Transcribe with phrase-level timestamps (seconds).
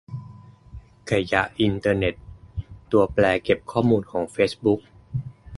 [1.09, 2.15] ขยะอินเทอร์เน็ต
[2.91, 4.79] ตัวแปรเก็บข้อมูลของเฟซบุ๊ก